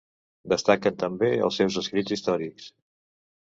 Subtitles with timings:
[0.53, 2.73] Destaquen també els seus escrits històrics.